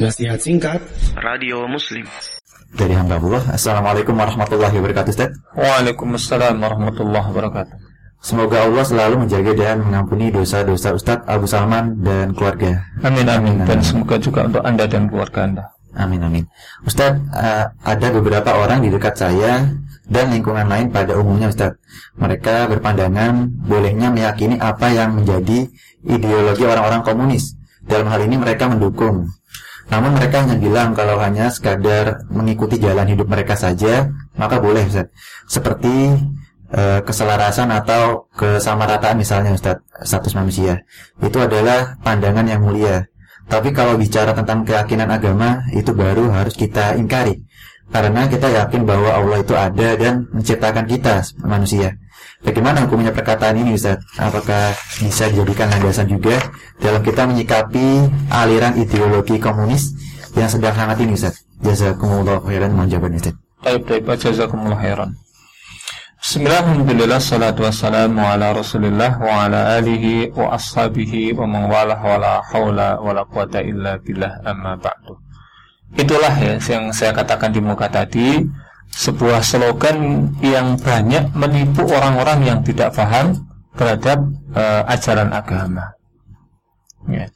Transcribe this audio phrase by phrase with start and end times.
[0.00, 0.80] Nasihat singkat
[1.20, 2.08] Radio Muslim
[2.72, 3.44] dari hamba Allah.
[3.52, 5.36] Assalamualaikum warahmatullahi wabarakatuh, Ustaz.
[5.52, 7.76] Waalaikumsalam warahmatullahi wabarakatuh.
[8.24, 12.88] Semoga Allah selalu menjaga dan mengampuni dosa-dosa Ustadz Abu Salman dan keluarga.
[13.04, 13.68] Amin amin.
[13.68, 15.64] Dan semoga juga untuk Anda dan keluarga Anda.
[15.92, 16.48] Amin amin.
[16.88, 19.76] Ustadz, uh, ada beberapa orang di dekat saya
[20.08, 21.76] dan lingkungan lain pada umumnya Ustadz.
[22.16, 25.68] Mereka berpandangan bolehnya meyakini apa yang menjadi
[26.00, 27.60] ideologi orang-orang komunis.
[27.84, 29.28] Dalam hal ini mereka mendukung
[29.92, 34.08] namun mereka hanya bilang kalau hanya sekadar mengikuti jalan hidup mereka saja,
[34.40, 35.12] maka boleh Ustaz.
[35.44, 36.16] Seperti
[36.72, 40.80] e, keselarasan atau kesamarataan misalnya Ustaz, status manusia.
[41.20, 43.04] Itu adalah pandangan yang mulia.
[43.52, 47.44] Tapi kalau bicara tentang keyakinan agama, itu baru harus kita ingkari.
[47.92, 51.92] Karena kita yakin bahwa Allah itu ada dan menciptakan kita manusia.
[52.40, 54.00] Bagaimana hukumnya perkataan ini Ustaz?
[54.16, 56.40] Apakah bisa dijadikan landasan juga
[56.80, 59.92] dalam kita menyikapi aliran ideologi komunis
[60.34, 61.44] yang sedang hangat ini Ustaz?
[61.60, 63.36] Jazakumullah khairan jawabannya Ustaz.
[63.62, 65.12] Baik, baik, jazakumullah khairan.
[66.22, 73.02] Bismillahirrahmanirrahim Salatu wassalamu ala rasulillah Wa ala alihi wa ashabihi Wa mengwalah wa la hawla
[73.02, 75.18] wa la quwata illa billah amma ba'du
[75.92, 78.40] Itulah ya yang saya katakan di muka tadi
[78.92, 83.36] sebuah slogan yang banyak menipu orang-orang yang tidak paham
[83.76, 84.20] terhadap
[84.52, 85.96] uh, ajaran agama.
[87.08, 87.28] Ya.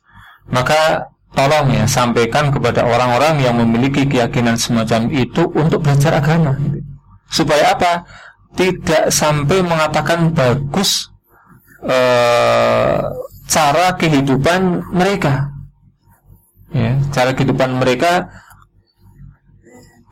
[0.52, 6.56] Maka tolong ya sampaikan kepada orang-orang yang memiliki keyakinan semacam itu untuk belajar agama.
[7.28, 8.04] Supaya apa?
[8.56, 11.12] Tidak sampai mengatakan bagus
[11.84, 13.04] uh,
[13.48, 15.52] cara kehidupan mereka.
[16.72, 18.28] Ya, cara kehidupan mereka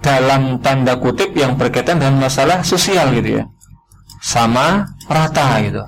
[0.04, 3.44] dalam tanda kutip yang berkaitan dengan masalah sosial gitu ya.
[4.20, 5.80] Sama rata gitu.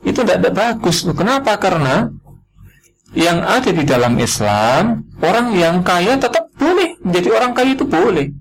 [0.00, 1.04] Itu tidak bagus.
[1.12, 1.60] Kenapa?
[1.60, 2.08] Karena
[3.12, 8.32] yang ada di dalam Islam orang yang kaya tetap boleh menjadi orang kaya itu boleh.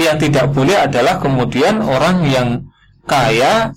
[0.00, 2.48] Yang tidak boleh adalah kemudian orang yang
[3.04, 3.76] kaya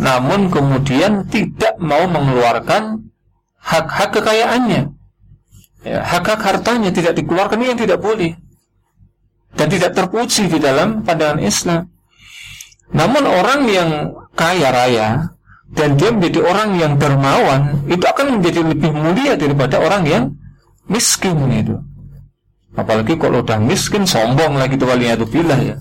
[0.00, 3.12] namun kemudian tidak mau mengeluarkan
[3.60, 4.88] hak-hak kekayaannya.
[5.84, 8.36] Ya, hak-hak hartanya tidak dikeluarkan ini yang tidak boleh
[9.54, 11.82] dan tidak terpuji di dalam pandangan Islam.
[12.90, 13.90] Namun orang yang
[14.34, 15.08] kaya raya
[15.70, 20.24] dan dia menjadi orang yang dermawan itu akan menjadi lebih mulia daripada orang yang
[20.90, 21.78] miskin itu.
[22.74, 24.90] Apalagi kalau udah miskin sombong lagi tuh
[25.30, 25.76] bilah ya.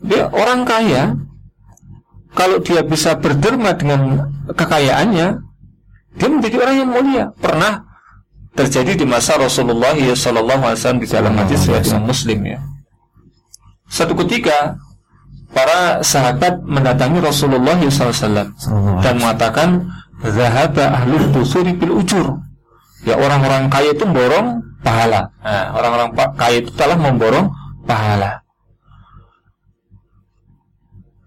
[0.00, 1.12] Dia orang kaya
[2.32, 5.28] kalau dia bisa berderma dengan kekayaannya
[6.16, 7.24] dia menjadi orang yang mulia.
[7.36, 7.89] Pernah
[8.54, 12.58] terjadi di masa Rasulullah ya Sallallahu Alaihi Wasallam di dalam hadis riwayat Muslim ya.
[13.90, 14.78] Satu ketika
[15.50, 18.54] para sahabat mendatangi Rasulullah SAW
[19.02, 19.82] dan mengatakan
[20.22, 22.38] zahaba ahlul dusuri bil ujur.
[23.02, 25.32] Ya orang-orang kaya itu memborong pahala.
[25.42, 26.08] Nah, orang-orang
[26.38, 27.50] kaya itu telah memborong
[27.88, 28.44] pahala.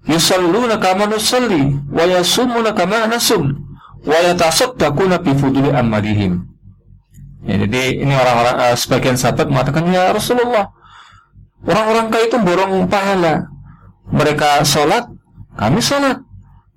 [0.07, 3.55] Yusalluna kama nusalli wa yasumuna kama nasum
[4.03, 6.52] wa yatasaddaquna bi fuduli amalihim
[7.43, 10.71] Ya, jadi ini orang-orang uh, sebagian sahabat mengatakan ya Rasulullah
[11.67, 13.51] orang-orang kaya itu borong pahala.
[14.13, 15.07] Mereka sholat,
[15.55, 16.19] kami sholat.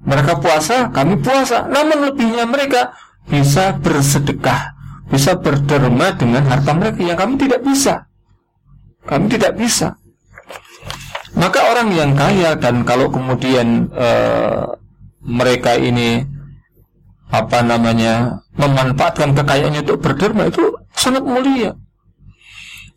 [0.06, 1.66] Mereka puasa, kami puasa.
[1.66, 2.94] Namun lebihnya mereka
[3.26, 4.74] bisa bersedekah,
[5.10, 8.06] bisa berderma dengan harta mereka yang kami tidak bisa.
[9.06, 9.98] Kami tidak bisa.
[11.36, 14.72] Maka orang yang kaya dan kalau kemudian uh,
[15.20, 16.24] mereka ini
[17.36, 20.64] apa namanya memanfaatkan kekayaannya untuk berderma itu
[20.96, 21.76] sangat mulia.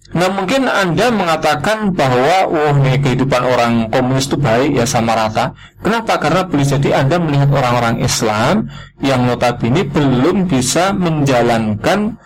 [0.09, 5.53] Nah mungkin Anda mengatakan bahwa oh nih kehidupan orang komunis itu baik ya sama rata.
[5.85, 6.17] Kenapa?
[6.17, 8.73] Karena boleh jadi Anda melihat orang-orang Islam
[9.05, 12.17] yang notabene belum bisa menjalankan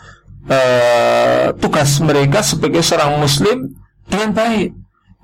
[0.48, 3.76] uh, tugas mereka sebagai seorang Muslim
[4.08, 4.72] dengan baik.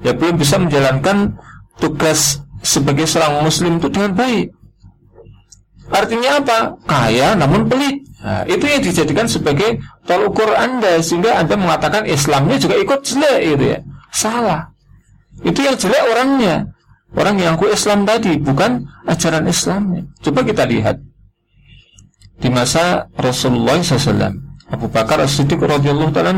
[0.03, 1.39] Ya belum bisa menjalankan
[1.79, 4.51] tugas sebagai seorang Muslim itu dengan baik.
[5.89, 6.57] Artinya apa?
[6.85, 8.05] Kaya namun pelit.
[8.19, 13.39] Nah, itu yang dijadikan sebagai tol ukur Anda sehingga Anda mengatakan Islamnya juga ikut jelek
[13.56, 13.80] gitu ya.
[14.12, 14.69] Salah.
[15.41, 16.68] Itu yang jelek orangnya.
[17.15, 20.06] Orang yang aku Islam tadi bukan ajaran Islamnya.
[20.21, 21.01] Coba kita lihat
[22.38, 24.30] di masa Rasulullah SAW,
[24.69, 26.31] Abu Bakar As-Siddiq radhiyallahu taala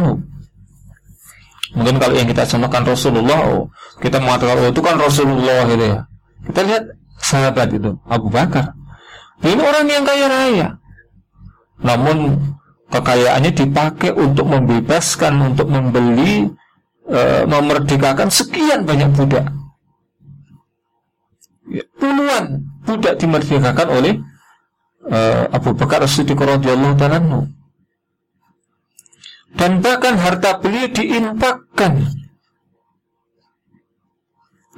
[1.71, 3.63] Mungkin kalau yang kita contohkan Rasulullah, oh,
[4.03, 5.99] kita mengatakan oh itu kan Rasulullah gitu ya.
[6.51, 6.83] Kita lihat
[7.21, 8.75] sahabat itu Abu Bakar
[9.41, 10.67] ini orang yang kaya raya.
[11.81, 12.37] Namun
[12.93, 16.51] kekayaannya dipakai untuk membebaskan, untuk membeli,
[17.09, 19.49] e, memerdekakan sekian banyak budak.
[21.71, 24.13] Ya, puluhan budak dimerdekakan oleh
[25.09, 25.17] e,
[25.49, 27.49] Abu Bakar As-Siddiq radhiyallahu taala
[29.55, 32.07] dan bahkan harta beliau diinfakkan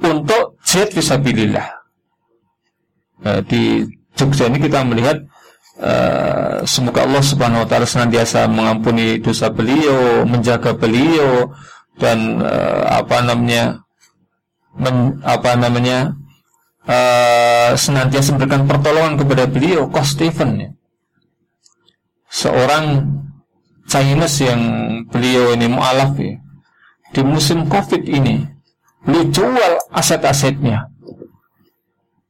[0.02, 1.68] untuk jihad fisabilillah.
[3.24, 5.18] Nah, di Jogja ini kita melihat
[5.82, 11.50] uh, semoga Allah Subhanahu wa taala senantiasa mengampuni dosa beliau, menjaga beliau
[11.98, 13.82] dan uh, apa namanya
[14.78, 16.14] men, apa namanya
[16.86, 20.70] uh, senantiasa memberikan pertolongan kepada beliau, Kos Stephen ya.
[22.30, 23.06] Seorang
[23.86, 24.62] Chinese yang
[25.10, 26.38] beliau ini mualaf ya.
[27.14, 28.42] Di musim Covid ini
[29.06, 30.93] beliau jual aset-asetnya.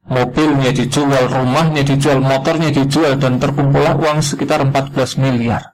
[0.05, 5.73] Mobilnya dijual, rumahnya dijual, motornya dijual dan terkumpullah uang sekitar 14 miliar.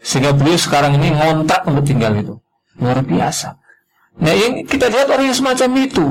[0.00, 2.34] Sehingga beliau sekarang ini ngontrak untuk tinggal itu.
[2.80, 3.60] Luar biasa.
[4.16, 6.04] Nah, yang kita lihat orang yang semacam itu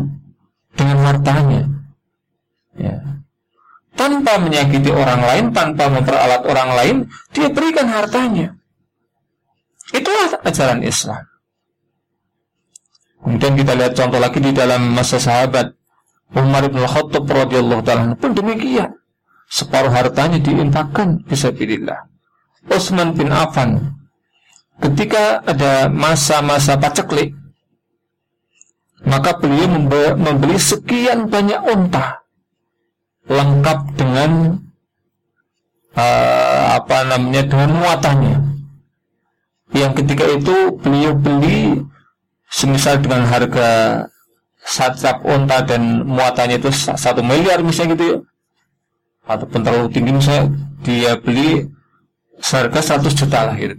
[0.78, 1.62] dengan hartanya.
[2.78, 2.98] Ya.
[3.98, 6.96] Tanpa menyakiti orang lain, tanpa memperalat orang lain,
[7.34, 8.54] dia berikan hartanya.
[9.96, 11.24] Itulah ajaran Islam.
[13.26, 15.74] Kemudian kita lihat contoh lagi di dalam masa sahabat
[16.34, 18.98] Umar bin Khattab radhiyallahu taala pun demikian.
[19.46, 22.10] Separuh hartanya diinfakkan bisa pilihlah.
[22.66, 23.94] Utsman bin Affan
[24.82, 27.32] ketika ada masa-masa paceklik
[29.06, 29.70] maka beliau
[30.18, 32.26] membeli sekian banyak unta
[33.30, 34.32] lengkap dengan
[35.94, 38.38] uh, apa namanya dengan muatannya
[39.78, 41.86] yang ketika itu beliau beli
[42.50, 44.04] semisal dengan harga
[44.66, 48.18] satu unta dan muatannya itu satu miliar misalnya gitu ya
[49.30, 51.70] ataupun terlalu tinggi misalnya dia beli
[52.42, 53.78] seharga 100 juta lah gitu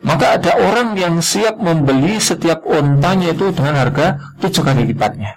[0.00, 5.36] maka ada orang yang siap membeli setiap ontanya itu dengan harga tujuh kali lipatnya.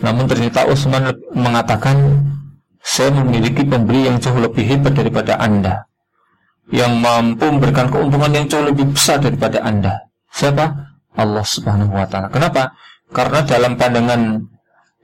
[0.00, 2.24] Namun ternyata Utsman mengatakan,
[2.80, 5.84] saya memiliki pembeli yang jauh lebih hebat daripada Anda.
[6.72, 10.08] Yang mampu memberikan keuntungan yang jauh lebih besar daripada Anda.
[10.32, 10.93] Siapa?
[11.14, 12.28] Allah Subhanahu wa taala.
[12.30, 12.74] Kenapa?
[13.14, 14.20] Karena dalam pandangan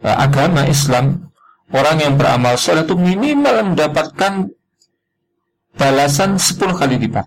[0.02, 1.30] uh, agama Islam,
[1.70, 4.50] orang yang beramal soleh itu minimal mendapatkan
[5.78, 7.26] balasan 10 kali lipat.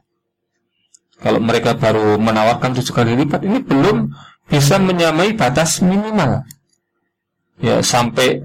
[1.24, 4.12] Kalau mereka baru menawarkan tujuh kali lipat, ini belum
[4.52, 6.44] bisa menyamai batas minimal.
[7.64, 8.44] Ya, sampai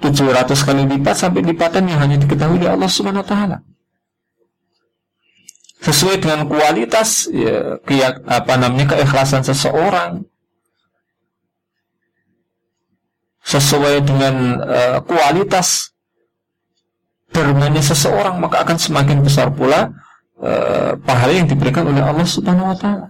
[0.00, 3.56] 700 kali lipat sampai lipatan yang hanya diketahui oleh Allah Subhanahu wa taala.
[5.84, 10.24] Sesuai dengan kualitas ya, keyak, apa namanya keikhlasan seseorang.
[13.44, 15.92] Sesuai dengan uh, kualitas
[17.28, 19.92] dermanya seseorang maka akan semakin besar pula
[20.44, 23.08] Eh, pahala yang diberikan oleh Allah Subhanahu wa taala.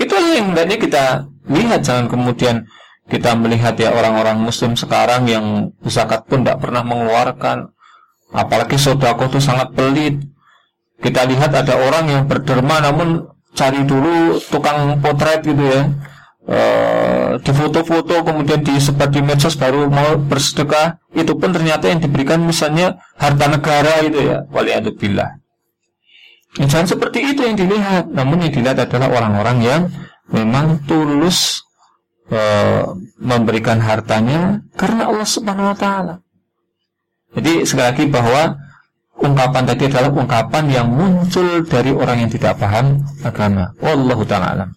[0.00, 1.04] Itulah yang hendaknya kita
[1.50, 2.64] lihat jangan kemudian
[3.10, 7.68] kita melihat ya orang-orang muslim sekarang yang zakat pun tidak pernah mengeluarkan
[8.32, 10.22] apalagi sodako itu sangat pelit
[11.02, 15.90] kita lihat ada orang yang berderma namun cari dulu tukang potret gitu ya.
[16.42, 16.58] E,
[17.38, 23.02] di foto-foto kemudian disebar di medsos baru mau bersedekah itu pun ternyata yang diberikan misalnya
[23.18, 24.46] harta negara itu ya.
[24.50, 25.42] Waliyadzubillah
[26.52, 29.82] Jangan seperti itu yang dilihat, namun yang dilihat adalah orang-orang yang
[30.28, 31.64] memang tulus
[32.28, 32.40] e,
[33.16, 36.14] memberikan hartanya karena Allah Subhanahu wa taala.
[37.32, 38.60] Jadi sekali lagi bahwa
[39.20, 43.72] ungkapan tadi adalah ungkapan yang muncul dari orang yang tidak paham agama.
[43.82, 44.70] Wallahu taala alam.